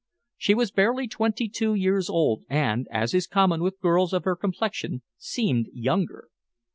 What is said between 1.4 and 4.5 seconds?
two years old, and, as is common with girls of her